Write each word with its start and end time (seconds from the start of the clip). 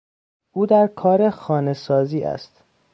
او 0.51 0.65
در 0.65 0.87
کار 0.87 1.29
خانه 1.29 1.73
سازی 1.73 2.23
است. 2.23 2.63